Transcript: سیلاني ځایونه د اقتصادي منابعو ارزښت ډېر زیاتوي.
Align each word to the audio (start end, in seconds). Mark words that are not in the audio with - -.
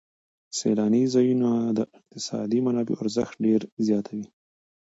سیلاني 0.57 1.03
ځایونه 1.13 1.49
د 1.77 1.79
اقتصادي 1.97 2.59
منابعو 2.65 2.99
ارزښت 3.03 3.35
ډېر 3.45 3.61
زیاتوي. 3.87 4.25